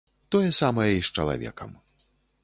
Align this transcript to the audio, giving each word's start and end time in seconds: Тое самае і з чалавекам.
Тое 0.35 0.47
самае 0.59 0.87
і 0.95 1.03
з 1.07 1.11
чалавекам. 1.21 1.77